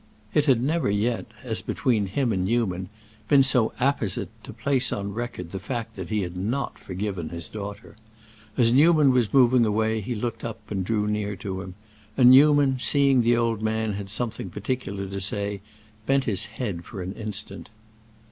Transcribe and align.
It 0.33 0.45
had 0.45 0.63
never 0.63 0.89
yet, 0.89 1.27
as 1.43 1.61
between 1.61 2.07
him 2.07 2.31
and 2.33 2.43
Newman, 2.43 2.89
been 3.27 3.43
so 3.43 3.71
apposite 3.79 4.29
to 4.43 4.51
place 4.51 4.91
on 4.91 5.13
record 5.13 5.51
the 5.51 5.59
fact 5.59 5.95
that 5.95 6.09
he 6.09 6.21
had 6.23 6.35
not 6.35 6.79
forgiven 6.79 7.29
his 7.29 7.47
daughter. 7.49 7.95
As 8.57 8.71
Newman 8.73 9.11
was 9.11 9.31
moving 9.31 9.63
away 9.63 10.01
he 10.01 10.15
looked 10.15 10.43
up 10.43 10.71
and 10.71 10.83
drew 10.83 11.05
near 11.05 11.35
to 11.35 11.61
him, 11.61 11.75
and 12.17 12.31
Newman, 12.31 12.79
seeing 12.79 13.21
the 13.21 13.37
old 13.37 13.61
man 13.61 13.93
had 13.93 14.09
something 14.09 14.49
particular 14.49 15.07
to 15.07 15.21
say, 15.21 15.61
bent 16.07 16.23
his 16.23 16.45
head 16.45 16.83
for 16.83 17.03
an 17.03 17.13
instant. 17.13 17.69